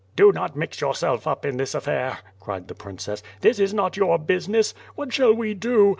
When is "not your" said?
3.71-4.17